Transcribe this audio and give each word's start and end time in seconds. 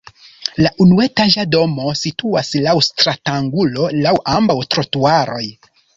La 0.65 0.69
unuetaĝa 0.85 1.43
domo 1.57 1.91
situas 1.99 2.49
laŭ 2.69 2.75
stratangulo 2.87 3.87
laŭ 4.07 4.15
ambaŭ 4.37 4.57
trotuaroj. 4.77 5.45